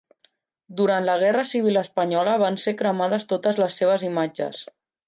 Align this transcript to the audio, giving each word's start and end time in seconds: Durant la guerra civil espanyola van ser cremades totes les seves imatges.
Durant 0.79 1.05
la 1.09 1.17
guerra 1.25 1.43
civil 1.49 1.79
espanyola 1.83 2.35
van 2.47 2.59
ser 2.67 2.75
cremades 2.81 3.31
totes 3.35 3.65
les 3.65 3.83
seves 3.83 4.09
imatges. 4.13 4.69